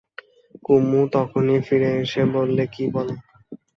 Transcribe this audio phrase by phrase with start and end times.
[0.65, 3.15] কুমু তখনই ফিরে এসে বললে, কী বলো।